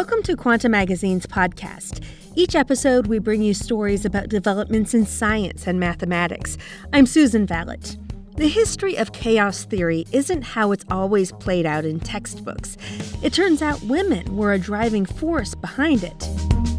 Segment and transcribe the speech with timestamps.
[0.00, 2.02] Welcome to Quanta Magazine's podcast.
[2.34, 6.56] Each episode, we bring you stories about developments in science and mathematics.
[6.94, 7.98] I'm Susan Valot.
[8.36, 12.78] The history of chaos theory isn't how it's always played out in textbooks.
[13.22, 16.69] It turns out women were a driving force behind it.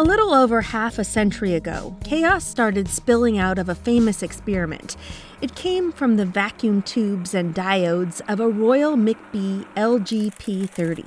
[0.00, 4.96] A little over half a century ago, chaos started spilling out of a famous experiment.
[5.40, 11.04] It came from the vacuum tubes and diodes of a Royal McBee LGP 30.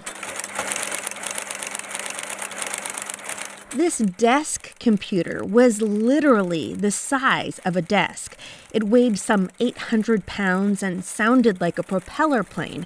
[3.78, 8.36] This desk computer was literally the size of a desk.
[8.74, 12.86] It weighed some 800 pounds and sounded like a propeller plane.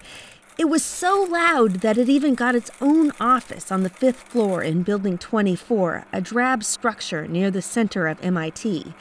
[0.58, 4.64] It was so loud that it even got its own office on the fifth floor
[4.64, 8.94] in Building 24, a drab structure near the center of MIT.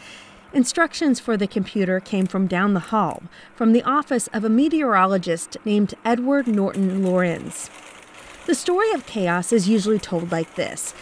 [0.52, 3.22] Instructions for the computer came from down the hall,
[3.54, 7.70] from the office of a meteorologist named Edward Norton Lorenz.
[8.47, 10.92] The story of chaos is usually told like this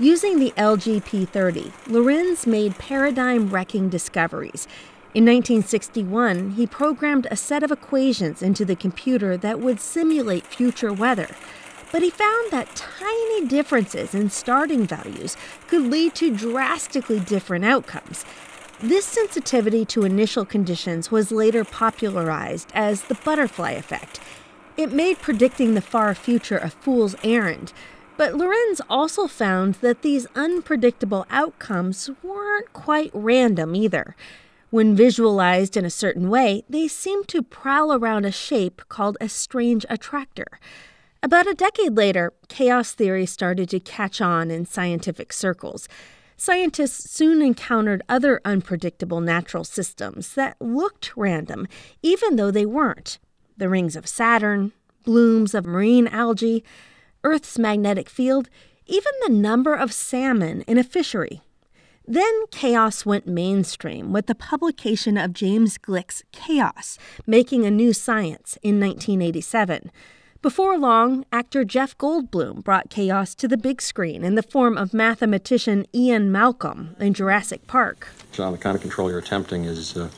[0.00, 4.66] Using the LGP 30, Lorenz made paradigm wrecking discoveries.
[5.14, 10.90] In 1961, he programmed a set of equations into the computer that would simulate future
[10.90, 11.28] weather.
[11.90, 15.36] But he found that tiny differences in starting values
[15.68, 18.24] could lead to drastically different outcomes.
[18.80, 24.18] This sensitivity to initial conditions was later popularized as the butterfly effect.
[24.78, 27.74] It made predicting the far future a fool's errand,
[28.16, 34.16] but Lorenz also found that these unpredictable outcomes weren't quite random either.
[34.72, 39.28] When visualized in a certain way, they seem to prowl around a shape called a
[39.28, 40.46] strange attractor.
[41.22, 45.88] About a decade later, chaos theory started to catch on in scientific circles.
[46.38, 51.68] Scientists soon encountered other unpredictable natural systems that looked random,
[52.00, 53.18] even though they weren't.
[53.58, 54.72] The rings of Saturn,
[55.04, 56.64] blooms of marine algae,
[57.22, 58.48] Earth's magnetic field,
[58.86, 61.42] even the number of salmon in a fishery.
[62.06, 68.58] Then chaos went mainstream with the publication of James Gleick's Chaos, Making a New Science
[68.62, 69.90] in 1987.
[70.42, 74.92] Before long, actor Jeff Goldblum brought chaos to the big screen in the form of
[74.92, 78.08] mathematician Ian Malcolm in Jurassic Park.
[78.32, 80.08] John, the kind of control you're attempting is uh,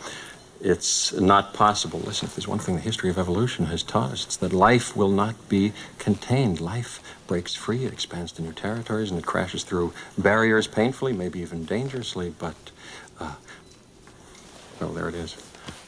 [0.65, 2.01] it's not possible.
[2.01, 4.97] Listen, if there's one thing the history of evolution has taught us, it's that life
[4.97, 6.59] will not be contained.
[6.59, 11.41] Life breaks free, it expands to new territories, and it crashes through barriers painfully, maybe
[11.41, 12.55] even dangerously, but,
[13.21, 13.35] uh,
[14.81, 15.37] well, there it is.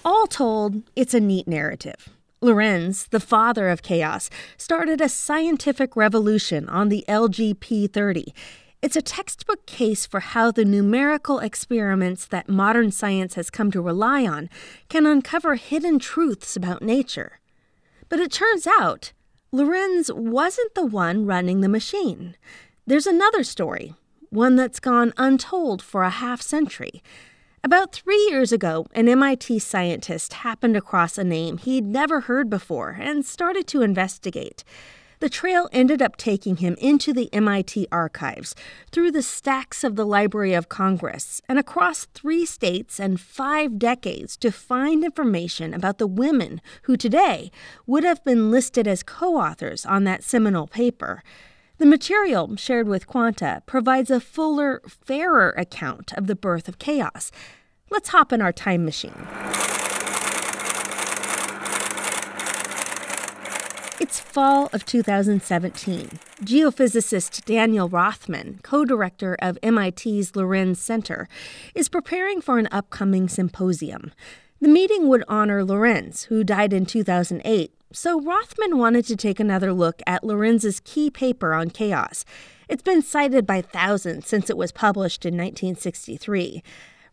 [0.04, 2.10] All told, it's a neat narrative.
[2.42, 8.34] Lorenz, the father of chaos, started a scientific revolution on the LGP 30.
[8.82, 13.80] It's a textbook case for how the numerical experiments that modern science has come to
[13.80, 14.50] rely on
[14.88, 17.40] can uncover hidden truths about nature.
[18.08, 19.12] But it turns out,
[19.50, 22.36] Lorenz wasn't the one running the machine.
[22.86, 23.94] There's another story,
[24.30, 27.02] one that's gone untold for a half century.
[27.64, 32.96] About three years ago, an MIT scientist happened across a name he'd never heard before
[33.00, 34.62] and started to investigate.
[35.18, 38.54] The trail ended up taking him into the MIT archives,
[38.92, 44.36] through the stacks of the Library of Congress, and across three states and five decades
[44.38, 47.50] to find information about the women who today
[47.86, 51.22] would have been listed as co authors on that seminal paper.
[51.78, 57.30] The material shared with Quanta provides a fuller, fairer account of the birth of chaos.
[57.90, 59.26] Let's hop in our time machine.
[63.98, 66.10] It's fall of 2017.
[66.42, 71.26] Geophysicist Daniel Rothman, co director of MIT's Lorenz Center,
[71.74, 74.12] is preparing for an upcoming symposium.
[74.60, 79.72] The meeting would honor Lorenz, who died in 2008, so Rothman wanted to take another
[79.72, 82.26] look at Lorenz's key paper on chaos.
[82.68, 86.62] It's been cited by thousands since it was published in 1963.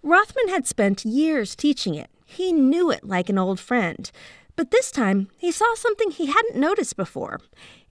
[0.01, 2.09] Rothman had spent years teaching it.
[2.25, 4.11] He knew it like an old friend.
[4.55, 7.39] But this time, he saw something he hadn't noticed before.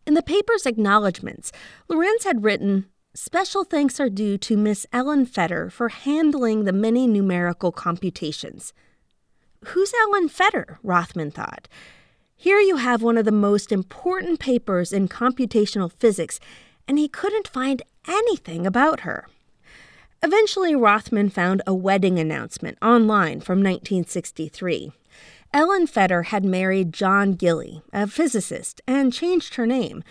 [0.07, 1.53] In the paper's acknowledgments,
[1.89, 7.07] Lorenz had written, Special thanks are due to Miss Ellen Fetter for handling the many
[7.07, 8.73] numerical computations.
[9.67, 10.79] Who's Ellen Fetter?
[10.83, 11.69] Rothman thought.
[12.35, 16.41] Here you have one of the most important papers in computational physics,
[16.89, 19.29] and he couldn't find anything about her.
[20.23, 24.93] Eventually, Rothman found a wedding announcement online from 1963.
[25.55, 30.03] Ellen Fetter had married John Gille, a physicist, and changed her name.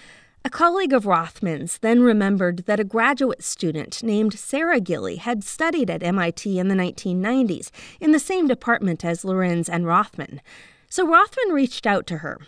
[0.46, 5.90] A colleague of Rothman's then remembered that a graduate student named Sarah Gille had studied
[5.90, 10.42] at MIT in the 1990s in the same department as Lorenz and Rothman.
[10.90, 12.40] So Rothman reached out to her.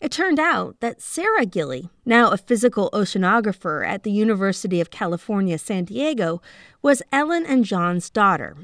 [0.00, 5.56] It turned out that Sarah Gille, now a physical oceanographer at the University of California,
[5.56, 6.42] San Diego,
[6.82, 8.56] was Ellen and John's daughter.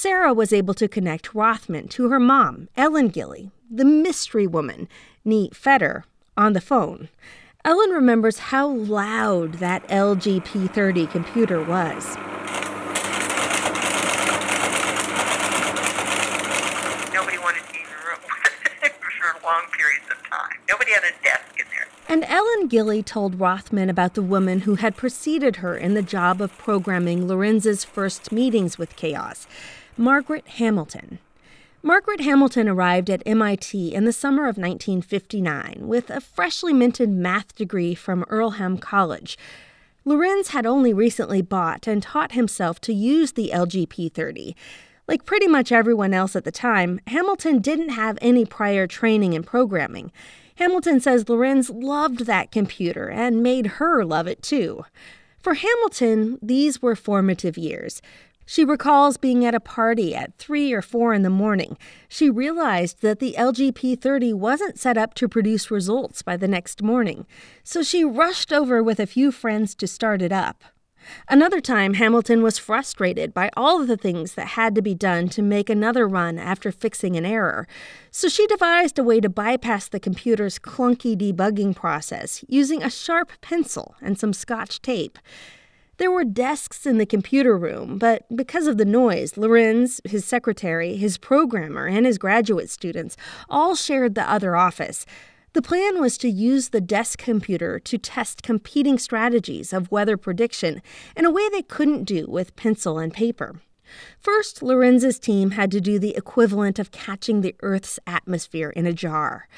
[0.00, 4.88] Sarah was able to connect Rothman to her mom, Ellen Gille, the mystery woman,
[5.24, 6.04] Nee Fetter,
[6.36, 7.08] on the phone.
[7.64, 12.14] Ellen remembers how loud that LGP 30 computer was.
[17.12, 18.38] Nobody wanted to be in the room for
[19.44, 20.58] long periods of time.
[20.68, 21.88] Nobody had a desk in there.
[22.08, 26.40] And Ellen Gille told Rothman about the woman who had preceded her in the job
[26.40, 29.48] of programming Lorenz's first meetings with chaos,
[29.98, 31.18] Margaret Hamilton.
[31.82, 37.56] Margaret Hamilton arrived at MIT in the summer of 1959 with a freshly minted math
[37.56, 39.36] degree from Earlham College.
[40.04, 44.54] Lorenz had only recently bought and taught himself to use the LGP 30.
[45.08, 49.42] Like pretty much everyone else at the time, Hamilton didn't have any prior training in
[49.42, 50.12] programming.
[50.54, 54.84] Hamilton says Lorenz loved that computer and made her love it too.
[55.40, 58.02] For Hamilton, these were formative years.
[58.50, 61.76] She recalls being at a party at 3 or 4 in the morning.
[62.08, 66.82] She realized that the LGP 30 wasn't set up to produce results by the next
[66.82, 67.26] morning,
[67.62, 70.64] so she rushed over with a few friends to start it up.
[71.28, 75.28] Another time, Hamilton was frustrated by all of the things that had to be done
[75.28, 77.68] to make another run after fixing an error,
[78.10, 83.30] so she devised a way to bypass the computer's clunky debugging process using a sharp
[83.42, 85.18] pencil and some scotch tape.
[85.98, 90.96] There were desks in the computer room, but because of the noise, Lorenz, his secretary,
[90.96, 93.16] his programmer, and his graduate students
[93.50, 95.04] all shared the other office.
[95.54, 100.82] The plan was to use the desk computer to test competing strategies of weather prediction
[101.16, 103.60] in a way they couldn't do with pencil and paper.
[104.20, 108.92] First, Lorenz's team had to do the equivalent of catching the Earth's atmosphere in a
[108.92, 109.48] jar.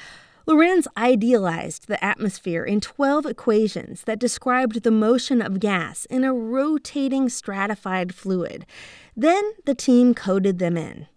[0.47, 6.33] Lorenz idealized the atmosphere in 12 equations that described the motion of gas in a
[6.33, 8.65] rotating stratified fluid.
[9.15, 11.07] Then the team coded them in.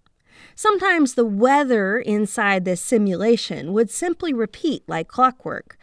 [0.55, 5.77] Sometimes the weather inside this simulation would simply repeat like clockwork.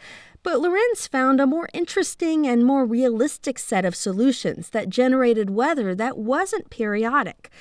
[0.44, 5.94] But Lorenz found a more interesting and more realistic set of solutions that generated weather
[5.96, 7.52] that wasn't periodic.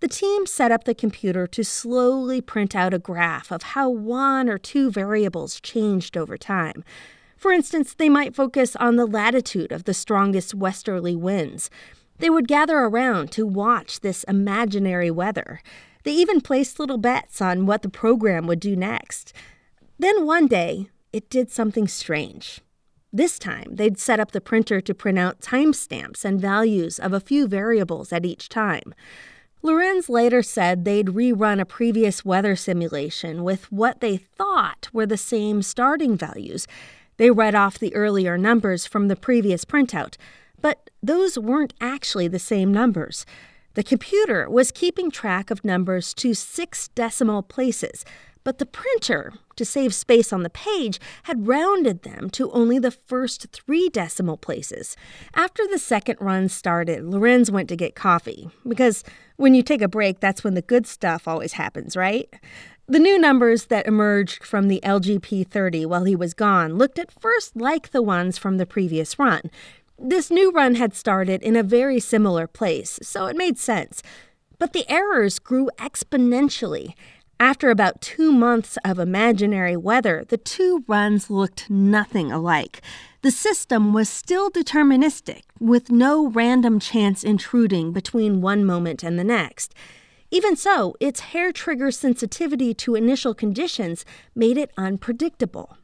[0.00, 4.48] The team set up the computer to slowly print out a graph of how one
[4.48, 6.84] or two variables changed over time.
[7.36, 11.70] For instance, they might focus on the latitude of the strongest westerly winds.
[12.18, 15.60] They would gather around to watch this imaginary weather.
[16.04, 19.34] They even placed little bets on what the program would do next.
[19.98, 22.60] Then one day, it did something strange.
[23.12, 27.20] This time, they'd set up the printer to print out timestamps and values of a
[27.20, 28.94] few variables at each time.
[29.62, 35.18] Lorenz later said they'd rerun a previous weather simulation with what they thought were the
[35.18, 36.66] same starting values.
[37.18, 40.16] They read off the earlier numbers from the previous printout,
[40.62, 43.26] but those weren't actually the same numbers.
[43.74, 48.04] The computer was keeping track of numbers to six decimal places,
[48.44, 52.90] but the printer, to save space on the page, had rounded them to only the
[52.90, 54.96] first three decimal places.
[55.34, 59.04] After the second run started, Lorenz went to get coffee, because
[59.36, 62.28] when you take a break, that's when the good stuff always happens, right?
[62.90, 67.12] The new numbers that emerged from the LGP 30 while he was gone looked at
[67.12, 69.42] first like the ones from the previous run.
[69.96, 74.02] This new run had started in a very similar place, so it made sense.
[74.58, 76.94] But the errors grew exponentially.
[77.40, 82.82] After about two months of imaginary weather, the two runs looked nothing alike.
[83.22, 89.24] The system was still deterministic, with no random chance intruding between one moment and the
[89.24, 89.74] next.
[90.30, 94.04] Even so, its hair trigger sensitivity to initial conditions
[94.34, 95.78] made it unpredictable.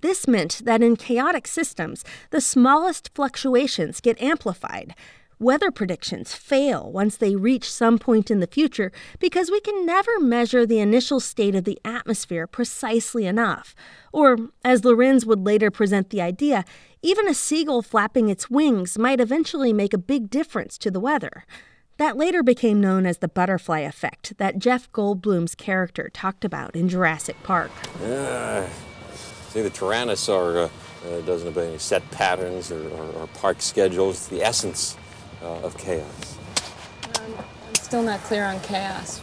[0.00, 4.96] This meant that in chaotic systems, the smallest fluctuations get amplified.
[5.40, 8.90] Weather predictions fail once they reach some point in the future
[9.20, 13.72] because we can never measure the initial state of the atmosphere precisely enough.
[14.12, 16.64] Or, as Lorenz would later present the idea,
[17.02, 21.44] even a seagull flapping its wings might eventually make a big difference to the weather.
[21.98, 26.88] That later became known as the butterfly effect that Jeff Goldblum's character talked about in
[26.88, 27.70] Jurassic Park.
[28.02, 28.66] Uh,
[29.50, 34.16] see, the Tyrannosaur uh, uh, doesn't obey any set patterns or, or, or park schedules.
[34.16, 34.96] It's the essence
[35.42, 36.38] uh, of chaos.
[37.18, 37.34] Um,
[37.66, 39.20] I'm still not clear on chaos.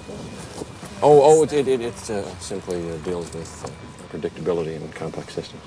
[1.01, 5.61] Oh, oh, it, it, it uh, simply uh, deals with uh, predictability in complex systems.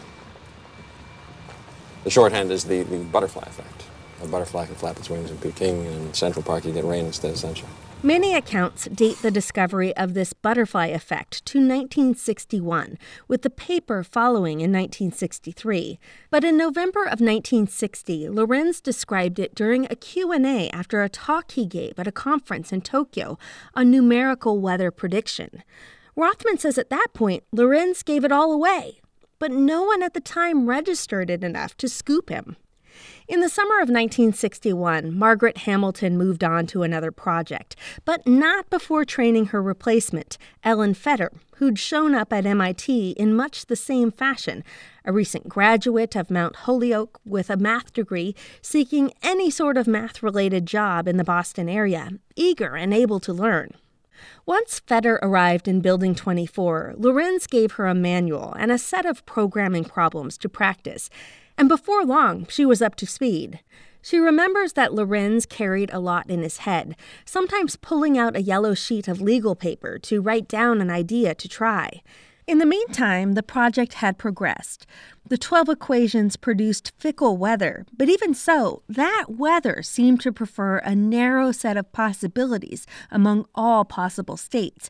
[2.05, 3.85] The shorthand is the, the butterfly effect.
[4.23, 7.07] A butterfly can flap its wings in Peking, and in Central Park you get rain
[7.07, 7.71] instead of sunshine.
[8.03, 14.61] Many accounts date the discovery of this butterfly effect to 1961, with the paper following
[14.61, 15.99] in 1963.
[16.31, 21.67] But in November of 1960, Lorenz described it during a Q&A after a talk he
[21.67, 23.37] gave at a conference in Tokyo
[23.75, 25.65] on numerical weather prediction.
[26.15, 29.01] Rothman says at that point, Lorenz gave it all away,
[29.41, 32.57] but no one at the time registered it enough to scoop him.
[33.29, 39.05] In the summer of 1961, Margaret Hamilton moved on to another project, but not before
[39.05, 44.65] training her replacement, Ellen Fetter, who'd shown up at MIT in much the same fashion,
[45.05, 50.23] a recent graduate of Mount Holyoke with a math degree, seeking any sort of math
[50.23, 53.73] related job in the Boston area, eager and able to learn.
[54.47, 59.25] Once Fetter arrived in Building 24, Lorenz gave her a manual and a set of
[59.27, 61.11] programming problems to practice
[61.59, 63.61] and before long, she was up to speed.
[64.01, 68.73] She remembers that Lorenz carried a lot in his head, sometimes pulling out a yellow
[68.73, 72.01] sheet of legal paper to write down an idea to try.
[72.47, 74.87] In the meantime, the project had progressed.
[75.29, 80.95] The 12 equations produced fickle weather, but even so, that weather seemed to prefer a
[80.95, 84.89] narrow set of possibilities among all possible states.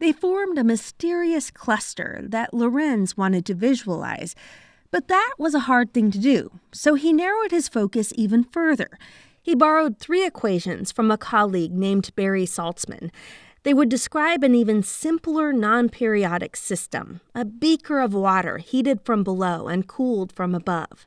[0.00, 4.34] They formed a mysterious cluster that Lorenz wanted to visualize.
[4.90, 8.98] But that was a hard thing to do, so he narrowed his focus even further.
[9.42, 13.10] He borrowed three equations from a colleague named Barry Saltzman.
[13.62, 19.24] They would describe an even simpler non periodic system a beaker of water heated from
[19.24, 21.06] below and cooled from above.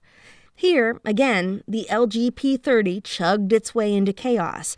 [0.56, 4.76] Here, again, the LGP 30 chugged its way into chaos.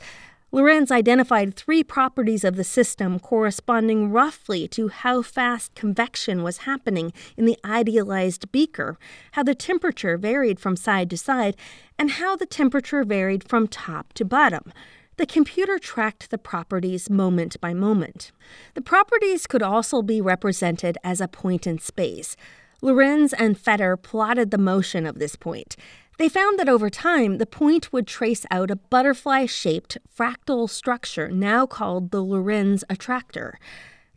[0.53, 7.13] Lorenz identified three properties of the system corresponding roughly to how fast convection was happening
[7.37, 8.97] in the idealized beaker,
[9.31, 11.55] how the temperature varied from side to side,
[11.97, 14.73] and how the temperature varied from top to bottom.
[15.15, 18.33] The computer tracked the properties moment by moment.
[18.73, 22.35] The properties could also be represented as a point in space.
[22.81, 25.77] Lorenz and Fetter plotted the motion of this point.
[26.17, 31.29] They found that over time, the point would trace out a butterfly shaped fractal structure
[31.29, 33.57] now called the Lorenz attractor.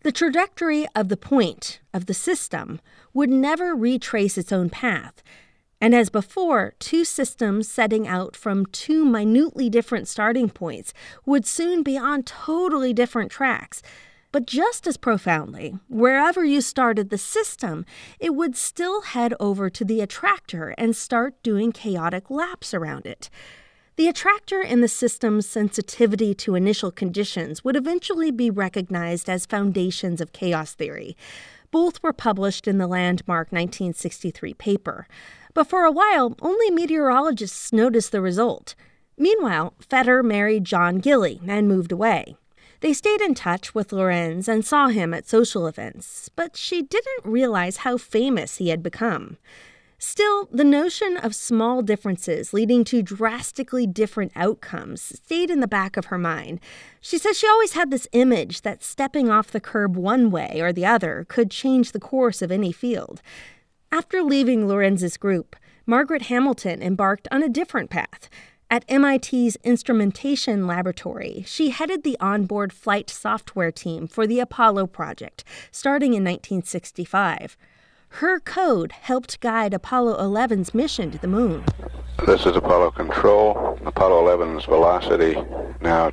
[0.02, 2.80] The trajectory of the point, of the system,
[3.14, 5.22] would never retrace its own path.
[5.80, 10.92] And as before, two systems setting out from two minutely different starting points
[11.24, 13.82] would soon be on totally different tracks.
[14.34, 17.86] But just as profoundly, wherever you started the system,
[18.18, 23.30] it would still head over to the attractor and start doing chaotic laps around it.
[23.94, 30.20] The attractor and the system's sensitivity to initial conditions would eventually be recognized as foundations
[30.20, 31.16] of chaos theory.
[31.70, 35.06] Both were published in the landmark 1963 paper.
[35.54, 38.74] But for a while, only meteorologists noticed the result.
[39.16, 42.34] Meanwhile, Fetter married John Gille and moved away.
[42.84, 47.24] They stayed in touch with Lorenz and saw him at social events, but she didn't
[47.24, 49.38] realize how famous he had become.
[49.98, 55.96] Still, the notion of small differences leading to drastically different outcomes stayed in the back
[55.96, 56.60] of her mind.
[57.00, 60.70] She says she always had this image that stepping off the curb one way or
[60.70, 63.22] the other could change the course of any field.
[63.90, 68.28] After leaving Lorenz's group, Margaret Hamilton embarked on a different path.
[68.70, 75.44] At MIT's Instrumentation Laboratory, she headed the onboard flight software team for the Apollo project,
[75.70, 77.58] starting in 1965.
[78.08, 81.64] Her code helped guide Apollo 11's mission to the moon.
[82.26, 83.78] This is Apollo Control.
[83.84, 85.36] Apollo 11's velocity
[85.80, 86.10] now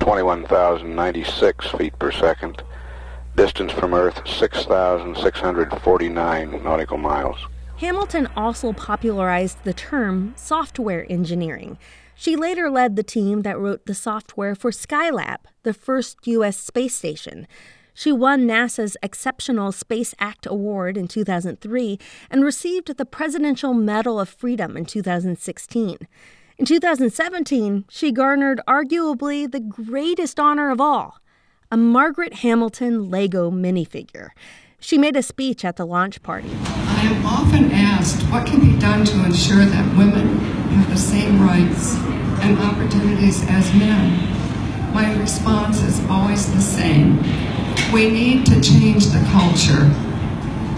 [0.00, 2.62] 21,096 feet per second.
[3.34, 7.38] Distance from Earth 6,649 nautical miles.
[7.78, 11.76] Hamilton also popularized the term software engineering.
[12.14, 16.56] She later led the team that wrote the software for Skylab, the first U.S.
[16.56, 17.48] space station.
[17.92, 21.98] She won NASA's Exceptional Space Act Award in 2003
[22.30, 25.98] and received the Presidential Medal of Freedom in 2016.
[26.56, 31.18] In 2017, she garnered arguably the greatest honor of all
[31.70, 34.28] a Margaret Hamilton Lego minifigure.
[34.80, 36.50] She made a speech at the launch party.
[36.64, 41.40] I am often asked what can be done to ensure that women have the same
[41.40, 41.94] rights
[42.42, 44.92] and opportunities as men.
[44.92, 47.18] My response is always the same.
[47.92, 49.90] We need to change the culture.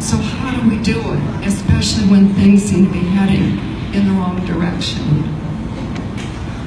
[0.01, 3.59] So, how do we do it, especially when things seem to be heading
[3.95, 5.03] in the wrong direction?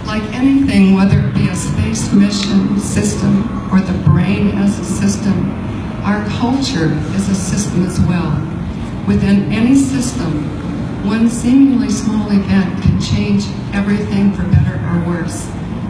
[0.05, 5.68] Like anything, whether it be a space mission system or the brain as a system,
[6.09, 8.33] our culture is a system as well.
[9.07, 10.43] Within any system,
[11.07, 13.43] one seemingly small event can change
[13.75, 15.45] everything for better or worse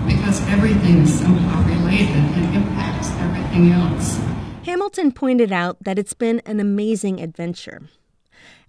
[0.06, 2.10] because everything is somehow related.
[2.10, 4.20] and impacts everything else.
[4.66, 7.84] Hamilton pointed out that it's been an amazing adventure.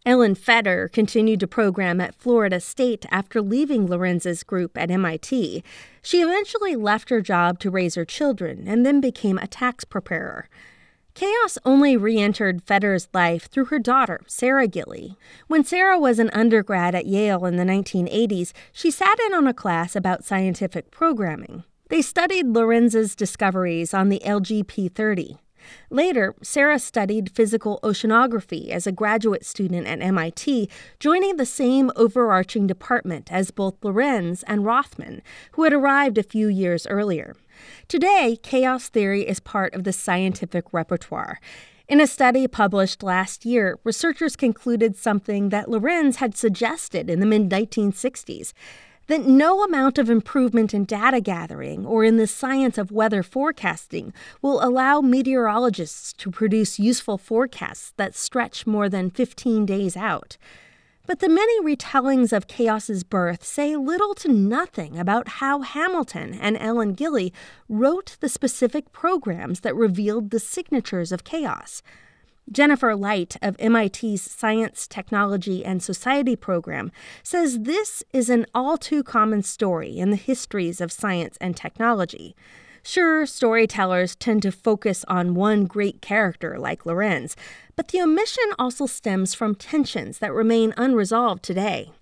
[0.07, 5.65] Ellen Fetter continued to program at Florida State after leaving Lorenz's group at MIT.
[6.01, 10.49] She eventually left her job to raise her children and then became a tax preparer.
[11.15, 15.17] Chaos only re entered Fetter's life through her daughter, Sarah Gille.
[15.49, 19.55] When Sarah was an undergrad at Yale in the 1980s, she sat in on a
[19.55, 21.65] class about scientific programming.
[21.89, 25.39] They studied Lorenz's discoveries on the LGP 30.
[25.91, 32.67] Later, Sarah studied physical oceanography as a graduate student at MIT, joining the same overarching
[32.67, 37.35] department as both Lorenz and Rothman, who had arrived a few years earlier.
[37.89, 41.41] Today, chaos theory is part of the scientific repertoire.
[41.89, 47.27] In a study published last year, researchers concluded something that Lorenz had suggested in the
[47.27, 48.53] mid 1960s
[49.11, 54.13] that no amount of improvement in data gathering or in the science of weather forecasting
[54.41, 60.37] will allow meteorologists to produce useful forecasts that stretch more than 15 days out.
[61.09, 66.57] But the many retellings of Chaos's birth say little to nothing about how Hamilton and
[66.57, 67.33] Ellen Gille
[67.69, 71.83] wrote the specific programs that revealed the signatures of chaos.
[72.53, 76.91] Jennifer Light of MIT's Science, Technology, and Society program
[77.23, 82.35] says this is an all too common story in the histories of science and technology.
[82.83, 87.37] Sure, storytellers tend to focus on one great character like Lorenz,
[87.77, 91.93] but the omission also stems from tensions that remain unresolved today.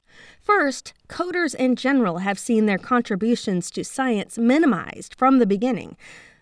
[0.40, 5.96] First, coders in general have seen their contributions to science minimized from the beginning.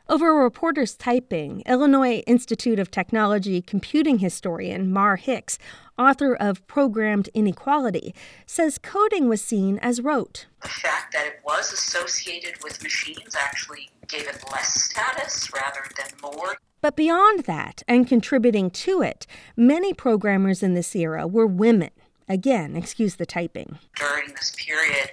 [0.09, 5.59] Over a reporter's typing, Illinois Institute of Technology computing historian Mar Hicks,
[5.99, 8.15] author of Programmed Inequality,
[8.47, 10.47] says coding was seen as rote.
[10.63, 16.33] The fact that it was associated with machines actually gave it less status rather than
[16.33, 16.57] more.
[16.81, 21.91] But beyond that, and contributing to it, many programmers in this era were women.
[22.29, 23.81] Again, excuse the typing.
[23.97, 25.11] During this period,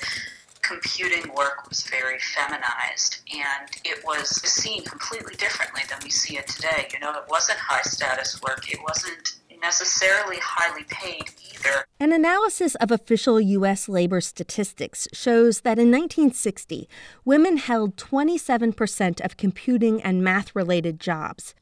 [0.64, 6.48] computing work was very feminized and it was seen completely differently than we see it
[6.48, 6.88] today.
[6.94, 11.86] You know, it wasn't high status work, it wasn't necessarily highly paid either.
[12.00, 13.88] An analysis of official U.S.
[13.88, 16.90] labor statistics shows that in 1960,
[17.24, 21.56] women held 27% of computing and math related jobs.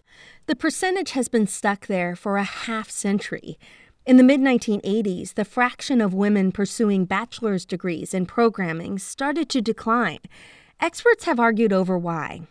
[0.48, 3.60] The percentage has been stuck there for a half century.
[4.04, 9.62] In the mid 1980s, the fraction of women pursuing bachelor's degrees in programming started to
[9.62, 10.18] decline.
[10.80, 12.48] Experts have argued over why.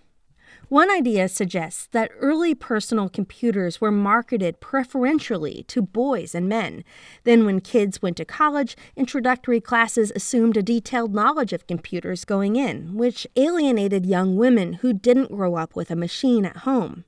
[0.69, 6.85] One idea suggests that early personal computers were marketed preferentially to boys and men.
[7.25, 12.55] Then, when kids went to college, introductory classes assumed a detailed knowledge of computers going
[12.55, 17.05] in, which alienated young women who didn't grow up with a machine at home.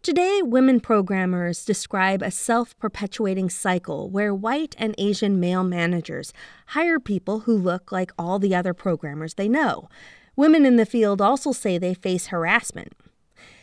[0.00, 6.32] Today, women programmers describe a self perpetuating cycle where white and Asian male managers
[6.68, 9.88] hire people who look like all the other programmers they know.
[10.36, 12.92] Women in the field also say they face harassment.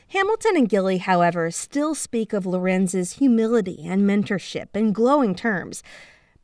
[0.10, 5.82] Hamilton and Gille, however, still speak of Lorenz's humility and mentorship in glowing terms.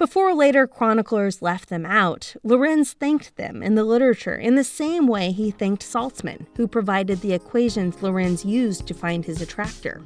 [0.02, 5.06] Before later chroniclers left them out, Lorenz thanked them in the literature in the same
[5.06, 10.02] way he thanked Saltzman, who provided the equations Lorenz used to find his attractor.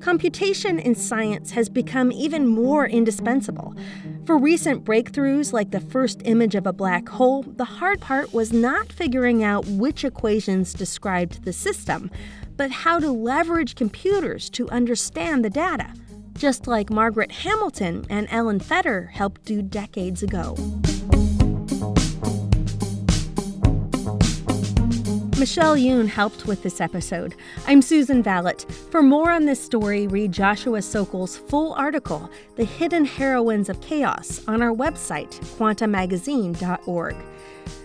[0.00, 3.76] Computation in science has become even more indispensable.
[4.24, 8.52] For recent breakthroughs like the first image of a black hole, the hard part was
[8.52, 12.10] not figuring out which equations described the system,
[12.56, 15.92] but how to leverage computers to understand the data
[16.36, 20.54] just like Margaret Hamilton and Ellen Fetter helped do decades ago.
[25.38, 27.34] Michelle Yoon helped with this episode.
[27.66, 28.66] I'm Susan Valot.
[28.90, 34.42] For more on this story, read Joshua Sokol's full article, The Hidden Heroines of Chaos,
[34.48, 37.16] on our website, quantamagazine.org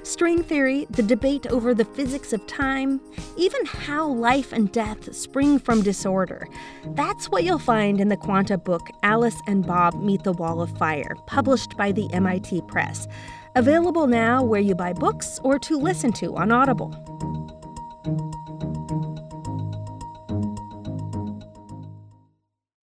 [0.04, 3.02] string theory, the debate over the physics of time,
[3.38, 6.48] even how life and death spring from disorder.
[6.96, 10.78] That's what you'll find in the Quanta book Alice and Bob Meet the Wall of
[10.78, 13.08] Fire, published by the MIT Press.
[13.56, 16.92] Available now where you buy books or to listen to on Audible.